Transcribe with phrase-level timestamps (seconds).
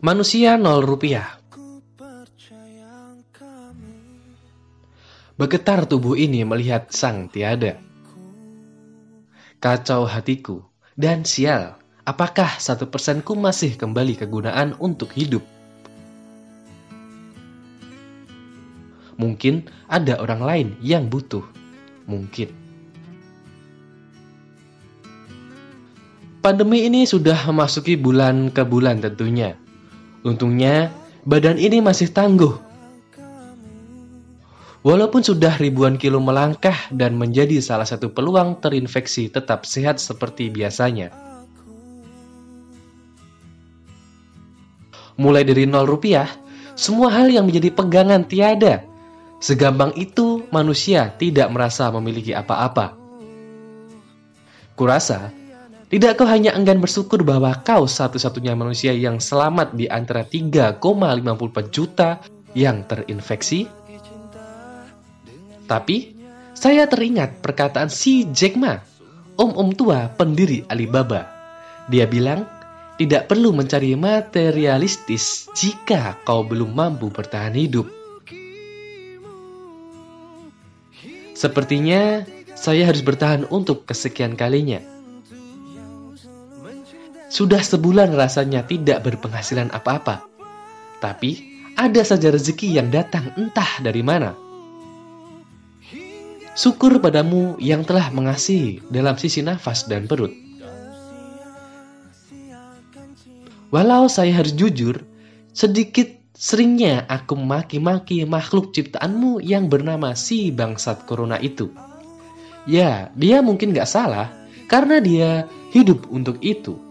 [0.00, 1.36] Manusia nol rupiah.
[5.36, 7.76] Bergetar tubuh ini melihat sang tiada.
[9.60, 10.64] Kacau hatiku,
[10.96, 11.76] dan sial,
[12.08, 15.44] apakah satu persenku masih kembali kegunaan untuk hidup?
[19.20, 21.44] Mungkin ada orang lain yang butuh.
[22.08, 22.48] Mungkin.
[26.40, 29.60] Pandemi ini sudah memasuki bulan ke bulan tentunya.
[30.20, 30.92] Untungnya,
[31.24, 32.52] badan ini masih tangguh.
[34.80, 41.12] Walaupun sudah ribuan kilo melangkah dan menjadi salah satu peluang terinfeksi tetap sehat seperti biasanya.
[45.20, 46.28] Mulai dari nol rupiah,
[46.72, 48.88] semua hal yang menjadi pegangan tiada.
[49.40, 52.96] Segampang itu manusia tidak merasa memiliki apa-apa.
[54.76, 55.32] Kurasa
[55.90, 60.78] tidak kau hanya enggan bersyukur bahwa kau satu-satunya manusia yang selamat di antara 3,54
[61.66, 62.22] juta
[62.54, 63.66] yang terinfeksi?
[65.66, 66.14] Tapi,
[66.54, 68.78] saya teringat perkataan si Jack Ma,
[69.34, 71.26] om-om tua pendiri Alibaba.
[71.90, 72.46] Dia bilang,
[72.94, 77.90] tidak perlu mencari materialistis jika kau belum mampu bertahan hidup.
[81.34, 82.22] Sepertinya
[82.54, 84.99] saya harus bertahan untuk kesekian kalinya
[87.30, 90.26] sudah sebulan rasanya tidak berpenghasilan apa-apa.
[90.98, 94.34] Tapi ada saja rezeki yang datang entah dari mana.
[96.58, 100.34] Syukur padamu yang telah mengasihi dalam sisi nafas dan perut.
[103.70, 105.06] Walau saya harus jujur,
[105.54, 111.70] sedikit seringnya aku maki-maki makhluk ciptaanmu yang bernama si bangsat corona itu.
[112.66, 114.34] Ya, dia mungkin gak salah,
[114.66, 116.89] karena dia hidup untuk itu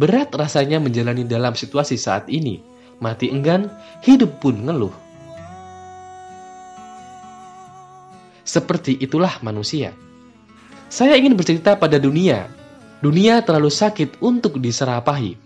[0.00, 2.64] Berat rasanya menjalani dalam situasi saat ini.
[3.04, 3.68] Mati enggan,
[4.00, 4.96] hidup pun ngeluh.
[8.40, 9.92] Seperti itulah manusia.
[10.88, 12.48] Saya ingin bercerita pada dunia.
[13.04, 15.36] Dunia terlalu sakit untuk diserapahi.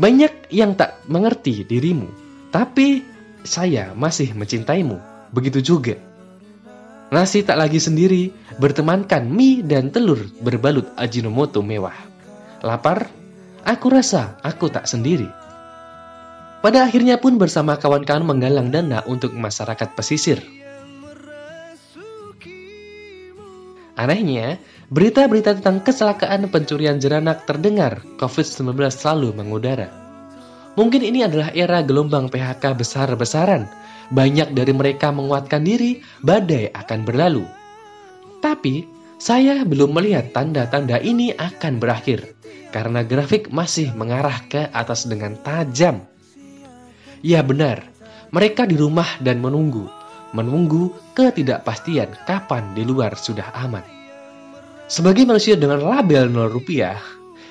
[0.00, 2.08] Banyak yang tak mengerti dirimu,
[2.48, 3.04] tapi
[3.44, 4.96] saya masih mencintaimu.
[5.36, 6.00] Begitu juga.
[7.12, 11.96] Nasi tak lagi sendiri, bertemankan mie dan telur berbalut ajinomoto mewah.
[12.64, 13.19] Lapar?
[13.68, 15.28] Aku rasa aku tak sendiri.
[16.60, 20.40] Pada akhirnya pun bersama kawan-kawan menggalang dana untuk masyarakat pesisir.
[24.00, 24.56] Anehnya,
[24.88, 29.92] berita-berita tentang kecelakaan pencurian jeranak terdengar COVID-19 selalu mengudara.
[30.80, 33.68] Mungkin ini adalah era gelombang PHK besar-besaran.
[34.08, 37.44] Banyak dari mereka menguatkan diri, badai akan berlalu.
[38.40, 42.32] Tapi, saya belum melihat tanda-tanda ini akan berakhir
[42.72, 46.08] karena grafik masih mengarah ke atas dengan tajam.
[47.20, 47.84] Ya benar,
[48.32, 49.92] mereka di rumah dan menunggu,
[50.32, 53.84] menunggu ketidakpastian kapan di luar sudah aman.
[54.88, 56.96] Sebagai manusia dengan label 0 rupiah,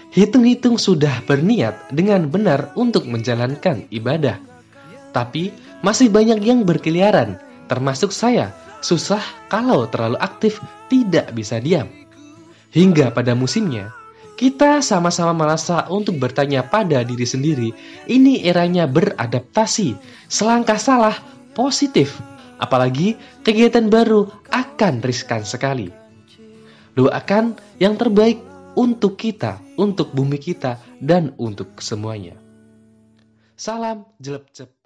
[0.10, 4.42] hitung-hitung sudah berniat dengan benar untuk menjalankan ibadah.
[5.14, 5.54] Tapi
[5.86, 7.38] masih banyak yang berkeliaran,
[7.70, 11.88] termasuk saya, susah kalau terlalu aktif tidak bisa diam.
[12.70, 13.94] Hingga pada musimnya,
[14.40, 17.70] kita sama-sama merasa untuk bertanya pada diri sendiri,
[18.08, 20.00] ini eranya beradaptasi,
[20.32, 21.18] selangkah salah,
[21.52, 22.16] positif.
[22.56, 25.92] Apalagi kegiatan baru akan riskan sekali.
[26.96, 28.40] Doakan yang terbaik
[28.80, 32.40] untuk kita, untuk bumi kita, dan untuk semuanya.
[33.60, 34.79] Salam jelep-jep.